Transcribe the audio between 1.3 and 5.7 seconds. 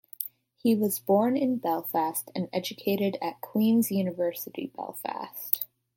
in Belfast and educated at Queen's University Belfast.